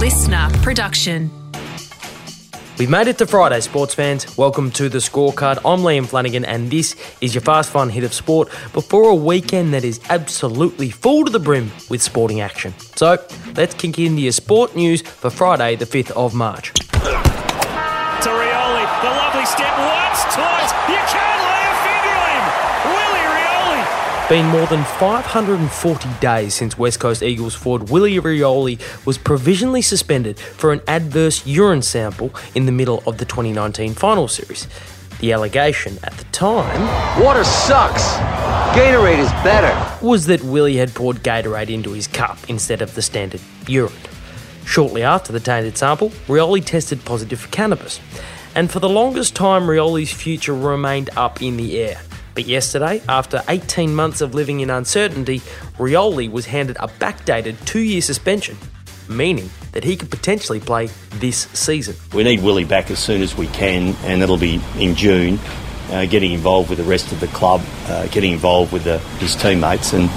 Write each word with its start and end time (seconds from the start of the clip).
listener 0.00 0.48
production. 0.62 1.30
We've 2.78 2.88
made 2.88 3.06
it 3.06 3.18
to 3.18 3.26
Friday, 3.26 3.60
sports 3.60 3.92
fans. 3.92 4.34
Welcome 4.38 4.70
to 4.70 4.88
the 4.88 4.96
scorecard. 4.96 5.58
I'm 5.58 5.80
Liam 5.80 6.06
Flanagan, 6.06 6.46
and 6.46 6.70
this 6.70 6.96
is 7.20 7.34
your 7.34 7.42
fast, 7.42 7.68
fun 7.68 7.90
hit 7.90 8.02
of 8.02 8.14
sport 8.14 8.48
before 8.72 9.10
a 9.10 9.14
weekend 9.14 9.74
that 9.74 9.84
is 9.84 10.00
absolutely 10.08 10.88
full 10.88 11.26
to 11.26 11.30
the 11.30 11.38
brim 11.38 11.70
with 11.90 12.00
sporting 12.00 12.40
action. 12.40 12.72
So 12.96 13.18
let's 13.56 13.74
kick 13.74 13.98
into 13.98 14.22
your 14.22 14.32
sport 14.32 14.74
news 14.74 15.02
for 15.02 15.28
Friday, 15.28 15.76
the 15.76 15.84
5th 15.84 16.12
of 16.12 16.32
March. 16.32 16.72
To 16.72 16.80
Rioli, 18.32 18.84
the 19.04 19.12
lovely 19.20 19.44
step 19.44 19.76
once, 19.76 20.24
twice. 20.32 20.72
You 20.88 20.96
can't 21.12 21.42
lay 21.44 21.60
a 21.60 21.76
finger 21.84 22.16
on 22.16 22.30
him. 22.40 22.44
Willie 22.88 23.28
Rioli. 23.36 23.84
Been 24.30 24.46
more 24.46 24.66
than 24.66 24.84
540 24.84 26.08
days 26.20 26.54
since 26.54 26.78
West 26.78 27.00
Coast 27.00 27.20
Eagles 27.20 27.56
forward 27.56 27.90
Willie 27.90 28.20
Rioli 28.20 28.78
was 29.04 29.18
provisionally 29.18 29.82
suspended 29.82 30.38
for 30.38 30.72
an 30.72 30.80
adverse 30.86 31.44
urine 31.44 31.82
sample 31.82 32.32
in 32.54 32.64
the 32.64 32.70
middle 32.70 33.02
of 33.08 33.18
the 33.18 33.24
2019 33.24 33.92
final 33.94 34.28
series. 34.28 34.68
The 35.18 35.32
allegation 35.32 35.98
at 36.04 36.12
the 36.12 36.22
time 36.26 36.80
Water 37.20 37.42
sucks. 37.42 38.04
Gatorade 38.78 39.18
is 39.18 39.32
better. 39.42 39.74
was 40.00 40.26
that 40.26 40.44
Willie 40.44 40.76
had 40.76 40.94
poured 40.94 41.24
Gatorade 41.24 41.68
into 41.68 41.90
his 41.90 42.06
cup 42.06 42.38
instead 42.46 42.82
of 42.82 42.94
the 42.94 43.02
standard 43.02 43.40
urine. 43.66 43.92
Shortly 44.64 45.02
after 45.02 45.32
the 45.32 45.40
tainted 45.40 45.76
sample, 45.76 46.10
Rioli 46.28 46.64
tested 46.64 47.04
positive 47.04 47.40
for 47.40 47.48
cannabis. 47.48 47.98
And 48.54 48.70
for 48.70 48.78
the 48.78 48.88
longest 48.88 49.34
time, 49.34 49.62
Rioli's 49.62 50.12
future 50.12 50.54
remained 50.54 51.10
up 51.16 51.42
in 51.42 51.56
the 51.56 51.80
air. 51.80 52.00
But 52.34 52.46
yesterday, 52.46 53.02
after 53.08 53.42
18 53.48 53.94
months 53.94 54.20
of 54.20 54.34
living 54.34 54.60
in 54.60 54.70
uncertainty, 54.70 55.40
Rioli 55.78 56.30
was 56.30 56.46
handed 56.46 56.76
a 56.78 56.88
backdated 56.88 57.64
two 57.64 57.80
year 57.80 58.00
suspension, 58.00 58.56
meaning 59.08 59.50
that 59.72 59.84
he 59.84 59.96
could 59.96 60.10
potentially 60.10 60.60
play 60.60 60.88
this 61.14 61.48
season. 61.52 61.96
We 62.14 62.22
need 62.22 62.42
Willie 62.42 62.64
back 62.64 62.90
as 62.90 62.98
soon 62.98 63.22
as 63.22 63.36
we 63.36 63.46
can, 63.48 63.94
and 64.04 64.22
it'll 64.22 64.38
be 64.38 64.60
in 64.78 64.94
June. 64.94 65.38
Uh, 65.90 66.06
getting 66.06 66.30
involved 66.32 66.70
with 66.70 66.78
the 66.78 66.84
rest 66.84 67.10
of 67.10 67.18
the 67.18 67.26
club, 67.28 67.60
uh, 67.86 68.06
getting 68.08 68.30
involved 68.30 68.72
with 68.72 68.84
the, 68.84 68.98
his 69.18 69.34
teammates, 69.34 69.92
and 69.92 70.08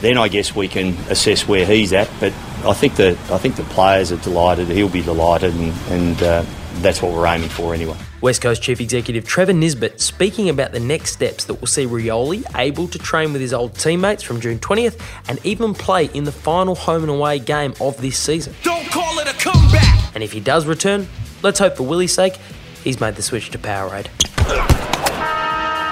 then 0.00 0.16
I 0.16 0.28
guess 0.28 0.54
we 0.54 0.68
can 0.68 0.94
assess 1.10 1.48
where 1.48 1.66
he's 1.66 1.92
at. 1.92 2.08
But 2.20 2.32
I 2.64 2.74
think 2.74 2.94
the 2.94 3.18
I 3.28 3.38
think 3.38 3.56
the 3.56 3.64
players 3.64 4.12
are 4.12 4.18
delighted. 4.18 4.68
He'll 4.68 4.88
be 4.88 5.02
delighted, 5.02 5.52
and, 5.52 5.72
and 5.90 6.22
uh, 6.22 6.44
that's 6.74 7.02
what 7.02 7.12
we're 7.12 7.26
aiming 7.26 7.48
for 7.48 7.74
anyway. 7.74 7.96
West 8.20 8.42
Coast 8.42 8.62
Chief 8.62 8.80
Executive 8.80 9.24
Trevor 9.24 9.52
Nisbett 9.52 10.00
speaking 10.00 10.48
about 10.48 10.72
the 10.72 10.80
next 10.80 11.12
steps 11.12 11.44
that 11.44 11.54
will 11.54 11.68
see 11.68 11.86
Rioli 11.86 12.42
able 12.56 12.88
to 12.88 12.98
train 12.98 13.32
with 13.32 13.40
his 13.40 13.52
old 13.52 13.74
teammates 13.74 14.24
from 14.24 14.40
June 14.40 14.58
20th 14.58 15.00
and 15.28 15.38
even 15.44 15.72
play 15.72 16.06
in 16.06 16.24
the 16.24 16.32
final 16.32 16.74
home 16.74 17.02
and 17.02 17.10
away 17.10 17.38
game 17.38 17.74
of 17.80 17.96
this 18.00 18.18
season. 18.18 18.54
Don't 18.64 18.90
call 18.90 19.20
it 19.20 19.28
a 19.28 19.38
comeback. 19.38 20.14
And 20.14 20.24
if 20.24 20.32
he 20.32 20.40
does 20.40 20.66
return, 20.66 21.06
let's 21.42 21.60
hope 21.60 21.76
for 21.76 21.84
Willie's 21.84 22.12
sake, 22.12 22.38
he's 22.82 23.00
made 23.00 23.14
the 23.14 23.22
switch 23.22 23.50
to 23.50 23.58
Powerade. 23.58 24.08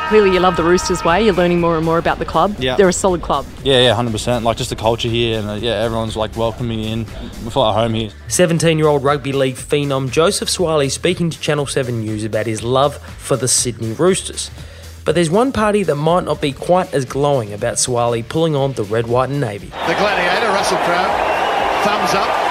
Clearly, 0.09 0.33
you 0.33 0.39
love 0.39 0.57
the 0.57 0.63
Roosters 0.63 1.03
way. 1.05 1.25
You're 1.25 1.35
learning 1.35 1.61
more 1.61 1.77
and 1.77 1.85
more 1.85 1.99
about 1.99 2.21
the 2.21 2.25
club. 2.25 2.55
Yeah. 2.61 2.77
They're 2.77 2.89
a 2.89 2.93
solid 2.93 3.23
club. 3.23 3.45
Yeah, 3.65 3.81
yeah, 3.81 3.95
hundred 3.95 4.13
percent. 4.13 4.45
Like 4.45 4.57
just 4.57 4.71
the 4.71 4.77
culture 4.77 5.09
here, 5.09 5.41
and 5.41 5.49
uh, 5.51 5.55
yeah, 5.55 5.83
everyone's 5.83 6.17
like 6.17 6.37
welcoming 6.37 6.81
in. 6.85 7.01
We 7.45 7.51
feel 7.51 7.65
at 7.65 7.75
home 7.75 7.95
here. 7.95 8.11
17 8.29 8.79
year 8.79 8.87
old 8.87 9.03
rugby 9.03 9.33
league 9.33 9.57
phenom 9.57 10.09
Joseph 10.11 10.49
Suaalii 10.49 10.93
speaking 10.93 11.29
to 11.31 11.41
Channel 11.41 11.67
7 11.67 12.01
News 12.01 12.23
about 12.23 12.47
his 12.47 12.63
love 12.63 12.97
for 12.99 13.37
the 13.37 13.49
Sydney 13.49 13.95
Roosters. 13.95 14.51
But 15.05 15.17
there's 15.17 15.31
one 15.31 15.51
party 15.53 15.83
that 15.83 15.97
might 15.97 16.25
not 16.25 16.41
be 16.41 16.53
quite 16.53 16.95
as 16.95 17.05
glowing 17.05 17.53
about 17.53 17.75
Suaalii 17.75 18.29
pulling 18.29 18.55
on 18.55 18.75
the 18.75 18.85
red, 18.85 19.09
white, 19.09 19.31
and 19.31 19.41
navy. 19.41 19.67
The 19.67 19.95
Gladiator, 19.95 20.49
Russell 20.49 20.79
Crowe, 20.79 21.83
thumbs 21.83 22.15
up. 22.15 22.46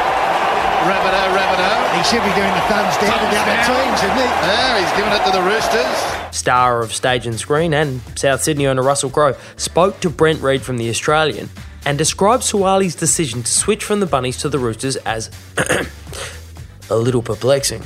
Rabbitoh, 0.86 1.34
Rabbitoh. 1.34 1.98
He 1.98 2.04
should 2.04 2.24
be 2.24 2.34
doing 2.38 2.54
the 2.54 2.66
thumbs 2.70 2.96
down 3.02 3.18
to 3.18 3.26
the 3.26 3.40
other 3.42 3.58
teams, 3.66 4.00
isn't 4.04 4.18
he? 4.18 4.24
Yeah, 4.24 4.80
he's 4.80 4.94
giving 4.98 5.14
it 5.14 5.26
to 5.26 5.32
the 5.32 5.42
Roosters. 5.42 6.36
Star 6.36 6.82
of 6.84 6.94
stage 6.94 7.26
and 7.26 7.40
screen 7.40 7.74
and 7.74 8.02
South 8.16 8.44
Sydney 8.44 8.68
owner 8.68 8.84
Russell 8.84 9.10
Crowe 9.10 9.36
spoke 9.58 10.00
to 10.02 10.10
Brent 10.10 10.42
Read 10.42 10.62
from 10.62 10.78
The 10.78 10.90
Australian 10.90 11.50
and 11.86 11.98
described 11.98 12.44
Suaalii's 12.44 12.96
decision 12.96 13.42
to 13.44 13.52
switch 13.52 13.84
from 13.84 14.00
the 14.00 14.06
Bunnies 14.06 14.38
to 14.40 14.50
the 14.50 14.60
Roosters 14.60 14.96
as 14.98 15.30
a 16.90 16.96
little 16.96 17.22
perplexing. 17.22 17.82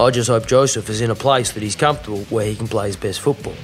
I 0.00 0.10
just 0.10 0.28
hope 0.28 0.46
Joseph 0.46 0.88
is 0.90 1.00
in 1.00 1.10
a 1.10 1.14
place 1.14 1.52
that 1.52 1.62
he's 1.62 1.76
comfortable 1.76 2.20
where 2.30 2.46
he 2.46 2.56
can 2.56 2.68
play 2.68 2.86
his 2.86 2.96
best 2.96 3.20
football. 3.20 3.54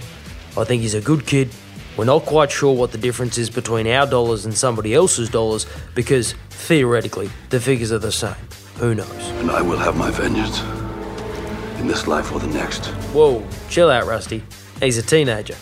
I 0.56 0.64
think 0.64 0.82
he's 0.82 0.94
a 0.94 1.00
good 1.00 1.26
kid. 1.26 1.50
We're 1.96 2.04
not 2.04 2.24
quite 2.24 2.50
sure 2.50 2.74
what 2.74 2.90
the 2.90 2.98
difference 2.98 3.38
is 3.38 3.50
between 3.50 3.86
our 3.86 4.06
dollars 4.06 4.44
and 4.44 4.56
somebody 4.56 4.94
else's 4.94 5.28
dollars 5.28 5.66
because 5.94 6.34
theoretically 6.50 7.30
the 7.50 7.60
figures 7.60 7.92
are 7.92 7.98
the 7.98 8.10
same. 8.10 8.34
Who 8.78 8.96
knows? 8.96 9.28
And 9.38 9.50
I 9.50 9.62
will 9.62 9.78
have 9.78 9.96
my 9.96 10.10
vengeance 10.10 10.60
in 11.80 11.86
this 11.86 12.08
life 12.08 12.32
or 12.32 12.40
the 12.40 12.48
next. 12.48 12.86
Whoa, 13.12 13.46
chill 13.68 13.90
out, 13.90 14.06
Rusty. 14.06 14.42
He's 14.80 14.98
a 14.98 15.02
teenager. 15.02 15.54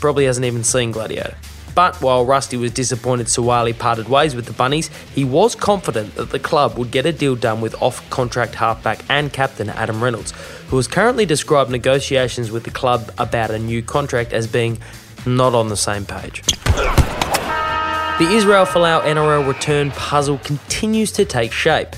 Probably 0.00 0.24
hasn't 0.24 0.44
even 0.44 0.64
seen 0.64 0.90
Gladiator. 0.90 1.36
But 1.76 2.00
while 2.00 2.24
Rusty 2.24 2.56
was 2.56 2.72
disappointed 2.72 3.26
Suaalii 3.26 3.78
parted 3.78 4.08
ways 4.08 4.34
with 4.34 4.46
the 4.46 4.54
Bunnies, 4.54 4.88
he 5.14 5.24
was 5.24 5.54
confident 5.54 6.14
that 6.14 6.30
the 6.30 6.38
club 6.38 6.78
would 6.78 6.90
get 6.90 7.04
a 7.06 7.12
deal 7.12 7.36
done 7.36 7.60
with 7.60 7.80
off 7.82 8.08
contract 8.08 8.54
halfback 8.54 9.04
and 9.10 9.30
captain 9.32 9.68
Adam 9.68 10.02
Reynolds, 10.02 10.32
who 10.68 10.76
has 10.78 10.88
currently 10.88 11.26
described 11.26 11.70
negotiations 11.70 12.50
with 12.50 12.64
the 12.64 12.70
club 12.70 13.12
about 13.18 13.50
a 13.50 13.58
new 13.58 13.82
contract 13.82 14.32
as 14.32 14.46
being 14.46 14.78
not 15.26 15.54
on 15.54 15.68
the 15.68 15.76
same 15.76 16.06
page. 16.06 16.42
The 18.18 18.28
Israel 18.30 18.64
Folau 18.64 19.02
NRL 19.02 19.46
return 19.46 19.90
puzzle 19.90 20.38
continues 20.38 21.12
to 21.12 21.26
take 21.26 21.52
shape. 21.52 21.88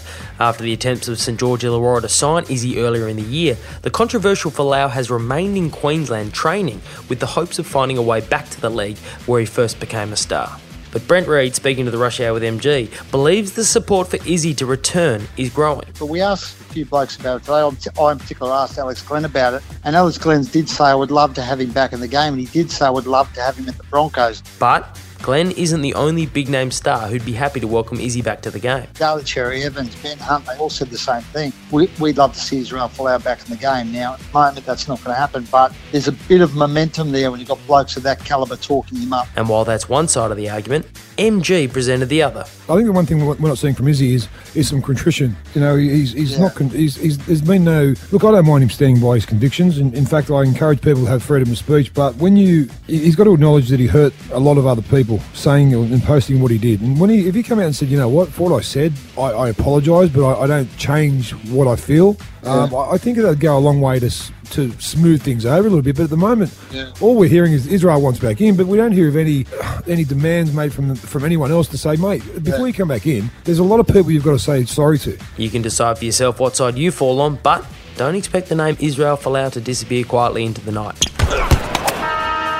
After 0.40 0.64
the 0.64 0.72
attempts 0.72 1.06
of 1.06 1.18
St 1.20 1.38
George 1.38 1.62
Illawarra 1.62 2.00
to 2.00 2.08
sign 2.08 2.44
Izzy 2.48 2.80
earlier 2.80 3.06
in 3.06 3.16
the 3.16 3.22
year, 3.22 3.56
the 3.82 3.90
controversial 3.90 4.50
Folau 4.50 4.90
has 4.90 5.10
remained 5.10 5.56
in 5.56 5.70
Queensland 5.70 6.34
training 6.34 6.80
with 7.08 7.20
the 7.20 7.26
hopes 7.26 7.58
of 7.58 7.66
finding 7.66 7.98
a 7.98 8.02
way 8.02 8.20
back 8.20 8.48
to 8.50 8.60
the 8.60 8.70
league 8.70 8.98
where 9.26 9.38
he 9.38 9.46
first 9.46 9.78
became 9.78 10.12
a 10.12 10.16
star. 10.16 10.58
But 10.90 11.06
Brent 11.06 11.28
Read, 11.28 11.54
speaking 11.54 11.84
to 11.84 11.90
the 11.90 11.98
Rush 11.98 12.20
Hour 12.20 12.32
with 12.32 12.42
MG, 12.42 12.90
believes 13.10 13.52
the 13.52 13.64
support 13.64 14.08
for 14.08 14.16
Izzy 14.26 14.54
to 14.54 14.66
return 14.66 15.28
is 15.36 15.50
growing. 15.50 15.86
But 15.98 16.06
we 16.06 16.20
asked 16.20 16.58
a 16.60 16.64
few 16.64 16.86
blokes 16.86 17.16
about 17.16 17.36
it 17.36 17.44
today. 17.44 17.58
I'm- 17.58 17.76
I 18.00 18.12
in 18.12 18.18
particular 18.18 18.52
asked 18.52 18.78
Alex 18.78 19.02
Glenn 19.02 19.24
about 19.24 19.54
it. 19.54 19.62
And 19.84 19.94
Alex 19.94 20.18
Glenn 20.18 20.44
did 20.44 20.68
say 20.68 20.84
I 20.84 20.94
would 20.94 21.10
love 21.10 21.34
to 21.34 21.42
have 21.42 21.60
him 21.60 21.72
back 21.72 21.92
in 21.92 22.00
the 22.00 22.08
game. 22.08 22.34
And 22.34 22.40
he 22.40 22.46
did 22.46 22.70
say 22.70 22.86
I 22.86 22.90
would 22.90 23.06
love 23.06 23.32
to 23.34 23.40
have 23.42 23.56
him 23.56 23.68
at 23.68 23.76
the 23.76 23.84
Broncos. 23.84 24.42
But 24.58 24.98
Glenn 25.22 25.50
isn't 25.52 25.82
the 25.82 25.94
only 25.94 26.26
big 26.26 26.48
name 26.48 26.70
star 26.70 27.08
who'd 27.08 27.24
be 27.24 27.32
happy 27.32 27.60
to 27.60 27.66
welcome 27.66 28.00
Izzy 28.00 28.22
back 28.22 28.40
to 28.42 28.50
the 28.50 28.60
game. 28.60 28.86
Daly 28.98 29.24
Cherry 29.24 29.64
Evans, 29.64 29.94
Ben 30.02 30.16
Hunt, 30.18 30.46
they 30.46 30.54
all 30.56 30.70
said 30.70 30.90
the 30.90 30.98
same 30.98 31.22
thing. 31.32 31.52
We, 31.70 31.90
we'd 32.00 32.16
love 32.16 32.32
to 32.34 32.40
see 32.40 32.58
Israel 32.58 32.88
Folau 32.88 33.22
back 33.22 33.44
in 33.44 33.50
the 33.50 33.56
game. 33.56 33.92
Now, 33.92 34.14
at 34.14 34.20
the 34.20 34.32
moment, 34.32 34.66
that's 34.66 34.88
not 34.88 34.98
going 35.04 35.14
to 35.14 35.20
happen. 35.20 35.46
But 35.50 35.72
there's 35.92 36.08
a 36.08 36.12
bit 36.12 36.40
of 36.40 36.54
momentum 36.54 37.12
there 37.12 37.30
when 37.30 37.40
you've 37.40 37.48
got 37.48 37.64
blokes 37.66 37.96
of 37.96 38.02
that 38.04 38.24
calibre 38.24 38.56
talking 38.56 38.98
him 38.98 39.12
up. 39.12 39.28
And 39.36 39.48
while 39.48 39.64
that's 39.64 39.88
one 39.88 40.08
side 40.08 40.30
of 40.30 40.36
the 40.36 40.48
argument, 40.48 40.86
MG 41.18 41.70
presented 41.72 42.06
the 42.06 42.22
other. 42.22 42.40
I 42.40 42.74
think 42.74 42.86
the 42.86 42.92
one 42.92 43.06
thing 43.06 43.24
we're 43.24 43.34
we're 43.34 43.48
not 43.48 43.58
seeing 43.58 43.74
from 43.74 43.88
Izzy 43.88 44.14
is 44.14 44.28
is 44.54 44.68
some 44.68 44.80
contrition. 44.80 45.36
You 45.54 45.60
know, 45.60 45.76
he's 45.76 46.12
he's 46.12 46.38
not. 46.38 46.54
Con- 46.54 46.70
he's, 46.70 46.96
he's 46.96 47.18
there's 47.26 47.42
been 47.42 47.64
no 47.64 47.94
look. 48.12 48.24
I 48.24 48.30
don't 48.30 48.46
mind 48.46 48.62
him 48.62 48.70
standing 48.70 49.02
by 49.02 49.16
his 49.16 49.26
convictions. 49.26 49.78
In, 49.78 49.92
in 49.94 50.06
fact, 50.06 50.30
I 50.30 50.42
encourage 50.42 50.80
people 50.80 51.02
to 51.04 51.10
have 51.10 51.22
freedom 51.22 51.50
of 51.50 51.58
speech. 51.58 51.92
But 51.92 52.14
when 52.16 52.36
you, 52.36 52.68
he's 52.86 53.16
got 53.16 53.24
to 53.24 53.34
acknowledge 53.34 53.68
that 53.70 53.80
he 53.80 53.86
hurt 53.86 54.12
a 54.30 54.38
lot 54.38 54.58
of 54.58 54.66
other 54.66 54.82
people 54.82 55.18
saying 55.34 55.74
and 55.74 56.02
posting 56.04 56.40
what 56.40 56.52
he 56.52 56.58
did. 56.58 56.80
And 56.80 57.00
when 57.00 57.10
he, 57.10 57.26
if 57.26 57.34
he 57.34 57.42
come 57.42 57.58
out 57.58 57.66
and 57.66 57.74
said, 57.74 57.88
you 57.88 57.96
know 57.96 58.08
what, 58.08 58.28
for 58.28 58.50
what 58.50 58.56
I 58.56 58.60
said, 58.60 58.92
I, 59.16 59.22
I 59.22 59.48
apologise, 59.48 60.10
but 60.10 60.24
I, 60.24 60.42
I 60.42 60.46
don't 60.46 60.76
change 60.76 61.32
what 61.50 61.57
I 61.66 61.76
feel. 61.76 62.16
Um, 62.44 62.74
I, 62.74 62.92
I 62.92 62.98
think 62.98 63.16
that'd 63.16 63.40
go 63.40 63.56
a 63.56 63.58
long 63.58 63.80
way 63.80 63.98
to 63.98 64.10
to 64.50 64.72
smooth 64.80 65.22
things 65.22 65.44
over 65.44 65.60
a 65.66 65.70
little 65.70 65.82
bit. 65.82 65.96
But 65.96 66.04
at 66.04 66.10
the 66.10 66.16
moment, 66.16 66.56
all 67.00 67.16
we're 67.16 67.28
hearing 67.28 67.52
is 67.52 67.66
Israel 67.66 68.00
wants 68.00 68.20
back 68.20 68.40
in, 68.40 68.56
but 68.56 68.66
we 68.66 68.76
don't 68.76 68.92
hear 68.92 69.08
of 69.08 69.16
any 69.16 69.46
any 69.86 70.04
demands 70.04 70.52
made 70.52 70.72
from 70.72 70.94
from 70.94 71.24
anyone 71.24 71.50
else 71.50 71.68
to 71.68 71.78
say, 71.78 71.96
mate, 71.96 72.22
before 72.44 72.66
you 72.68 72.74
come 72.74 72.88
back 72.88 73.06
in, 73.06 73.30
there's 73.44 73.58
a 73.58 73.64
lot 73.64 73.80
of 73.80 73.86
people 73.86 74.10
you've 74.10 74.24
got 74.24 74.32
to 74.32 74.38
say 74.38 74.64
sorry 74.64 74.98
to. 74.98 75.18
You 75.36 75.50
can 75.50 75.62
decide 75.62 75.98
for 75.98 76.04
yourself 76.04 76.38
what 76.40 76.56
side 76.56 76.76
you 76.76 76.90
fall 76.90 77.20
on, 77.20 77.36
but 77.42 77.66
don't 77.96 78.14
expect 78.14 78.48
the 78.48 78.54
name 78.54 78.76
Israel 78.78 79.16
Folau 79.16 79.50
to 79.52 79.60
disappear 79.60 80.04
quietly 80.04 80.44
into 80.44 80.60
the 80.60 80.72
night. 80.72 81.07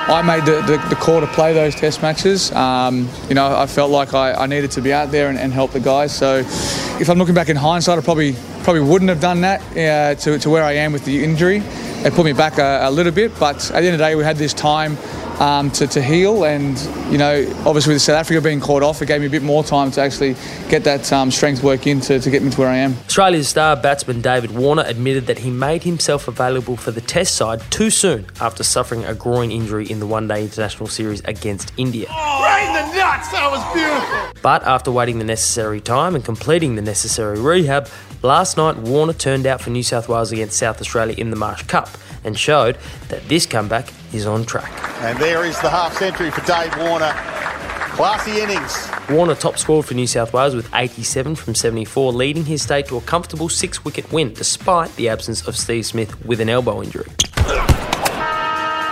I 0.09 0.23
made 0.23 0.47
the, 0.47 0.63
the, 0.63 0.79
the 0.89 0.97
call 0.97 1.21
to 1.21 1.27
play 1.27 1.53
those 1.53 1.75
test 1.75 2.01
matches. 2.01 2.51
Um, 2.53 3.11
you 3.29 3.35
know, 3.35 3.55
I 3.55 3.67
felt 3.67 3.91
like 3.91 4.15
I, 4.15 4.33
I 4.33 4.47
needed 4.47 4.71
to 4.71 4.81
be 4.81 4.91
out 4.91 5.11
there 5.11 5.29
and, 5.29 5.39
and 5.39 5.53
help 5.53 5.73
the 5.73 5.81
guys. 5.81 6.17
So 6.17 6.37
if 6.39 7.11
I'm 7.11 7.19
looking 7.19 7.35
back 7.35 7.51
in 7.51 7.57
hindsight, 7.57 7.99
I 7.99 8.01
probably 8.01 8.35
probably 8.63 8.81
wouldn't 8.81 9.11
have 9.11 9.21
done 9.21 9.43
that 9.43 9.61
uh, 9.77 10.15
to, 10.21 10.39
to 10.39 10.51
where 10.51 10.65
I 10.65 10.73
am 10.73 10.93
with 10.93 11.05
the 11.05 11.23
injury. 11.23 11.63
It 12.05 12.15
put 12.15 12.25
me 12.25 12.33
back 12.33 12.59
a, 12.59 12.89
a 12.89 12.91
little 12.91 13.13
bit, 13.13 13.39
but 13.39 13.71
at 13.71 13.81
the 13.81 13.87
end 13.87 13.89
of 13.89 13.99
the 13.99 14.05
day, 14.05 14.15
we 14.15 14.25
had 14.25 14.37
this 14.37 14.55
time 14.55 14.97
um, 15.41 15.71
to, 15.73 15.87
to 15.87 16.03
heal. 16.03 16.45
And, 16.45 16.79
you 17.11 17.19
know, 17.19 17.47
obviously 17.67 17.95
with 17.95 18.03
South 18.03 18.17
Africa 18.17 18.41
being 18.41 18.61
caught 18.61 18.83
off, 18.83 19.03
it 19.03 19.07
gave 19.07 19.21
me 19.21 19.27
a 19.27 19.31
bit 19.31 19.43
more 19.43 19.65
time 19.65 19.91
to 19.93 20.01
actually 20.01 20.37
get 20.69 20.85
that 20.85 21.13
um, 21.13 21.31
strength 21.31 21.63
work 21.63 21.87
in 21.87 22.01
to, 22.03 22.19
to 22.21 22.31
get 22.31 22.43
me 22.43 22.51
to 22.51 22.61
where 22.61 22.69
I 22.69 22.77
am. 22.77 22.95
Australia's 23.07 23.49
star 23.49 23.77
batsman 23.77 24.21
David 24.21 24.53
Warner 24.53 24.85
admitted 24.87 25.27
that 25.27 25.39
he 25.39 25.51
made 25.51 25.83
himself 25.83 26.29
available 26.29 26.77
for 26.77 26.91
the 26.91 27.01
Test 27.01 27.37
side 27.37 27.61
too 27.71 27.91
soon 27.91 28.27
after 28.41 28.63
suffering 28.63 29.05
a 29.05 29.15
groin 29.15 29.51
injury 29.51 29.87
in 29.91 29.99
the 29.99 30.07
one 30.07 30.29
day 30.29 30.43
international 30.43 30.89
series 30.89 31.21
against 31.25 31.73
India. 31.77 32.07
Oh, 32.11 32.43
right 32.43 32.67
in 32.67 32.91
the 32.91 32.97
nuts! 32.99 33.31
That 33.31 33.51
was 33.51 33.75
beautiful! 33.75 34.43
But 34.43 34.63
after 34.65 34.91
waiting 34.91 35.19
the 35.19 35.25
necessary 35.25 35.81
time 35.81 36.15
and 36.15 36.25
completing 36.25 36.75
the 36.75 36.83
necessary 36.83 37.41
rehab, 37.41 37.89
last 38.23 38.57
night 38.57 38.77
Warner 38.77 39.13
turned 39.13 39.47
out 39.47 39.61
for 39.61 39.71
New 39.71 39.83
South 39.83 40.09
Wales 40.09 40.33
against 40.33 40.59
South 40.59 40.81
Australia 40.81 41.15
in 41.17 41.31
the 41.31 41.37
Marsh 41.37 41.63
Cup 41.63 41.89
and 42.25 42.39
showed 42.39 42.77
that 43.09 43.27
this 43.29 43.47
comeback 43.47 43.93
is 44.13 44.27
on 44.27 44.45
track. 44.45 44.78
And 45.01 45.17
there 45.19 45.45
is 45.45 45.59
the 45.61 45.71
half 45.71 45.97
century 45.97 46.31
for 46.33 46.41
Dave 46.45 46.77
Warner. 46.77 47.13
Classy 47.95 48.41
innings. 48.41 48.89
Warner 49.09 49.37
top 49.37 49.57
scored 49.57 49.87
for 49.87 49.95
New 49.95 50.09
South 50.09 50.33
Wales 50.33 50.57
with 50.57 50.69
87 50.75 51.37
from 51.37 51.55
74, 51.55 52.13
leading 52.13 52.45
his 52.45 52.63
state 52.63 52.87
to 52.87 52.97
a 52.97 53.01
comfortable 53.03 53.49
six 53.49 53.85
wicket 53.85 54.11
win 54.13 54.33
despite 54.33 54.95
the 54.97 55.09
absence 55.09 55.47
of 55.47 55.57
Steve 55.57 55.87
Smith 55.87 56.25
with 56.25 56.41
an 56.41 56.49
elbow 56.49 56.83
injury. 56.83 57.07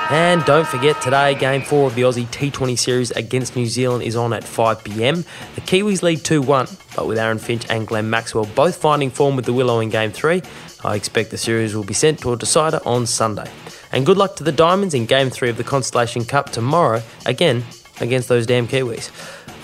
And 0.08 0.44
don't 0.44 0.68
forget 0.68 1.02
today, 1.02 1.34
game 1.34 1.62
four 1.62 1.88
of 1.88 1.96
the 1.96 2.02
Aussie 2.02 2.26
T20 2.26 2.78
series 2.78 3.10
against 3.10 3.56
New 3.56 3.66
Zealand 3.66 4.04
is 4.04 4.14
on 4.14 4.32
at 4.32 4.44
5pm. 4.44 5.24
The 5.56 5.60
Kiwis 5.62 6.02
lead 6.02 6.24
2 6.24 6.40
1, 6.40 6.68
but 6.94 7.08
with 7.08 7.18
Aaron 7.18 7.38
Finch 7.38 7.68
and 7.68 7.84
Glenn 7.84 8.08
Maxwell 8.08 8.46
both 8.54 8.76
finding 8.76 9.10
form 9.10 9.34
with 9.34 9.44
the 9.44 9.52
Willow 9.52 9.80
in 9.80 9.90
game 9.90 10.12
three, 10.12 10.42
I 10.84 10.94
expect 10.94 11.32
the 11.32 11.38
series 11.38 11.74
will 11.74 11.82
be 11.82 11.94
sent 11.94 12.20
to 12.20 12.32
a 12.32 12.36
decider 12.36 12.78
on 12.86 13.06
Sunday. 13.06 13.50
And 13.92 14.04
good 14.04 14.16
luck 14.16 14.36
to 14.36 14.44
the 14.44 14.52
Diamonds 14.52 14.94
in 14.94 15.06
game 15.06 15.30
three 15.30 15.50
of 15.50 15.56
the 15.56 15.64
Constellation 15.64 16.24
Cup 16.24 16.50
tomorrow, 16.50 17.02
again 17.24 17.64
against 18.00 18.28
those 18.28 18.46
damn 18.46 18.68
Kiwis. 18.68 19.10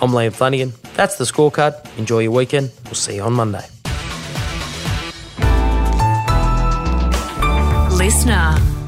I'm 0.00 0.10
Liam 0.10 0.32
Flanagan. 0.32 0.72
That's 0.94 1.16
the 1.16 1.24
scorecard. 1.24 1.74
Enjoy 1.98 2.20
your 2.20 2.32
weekend. 2.32 2.70
We'll 2.86 2.94
see 2.94 3.16
you 3.16 3.22
on 3.22 3.34
Monday. 3.34 3.66
Listener. 7.96 8.81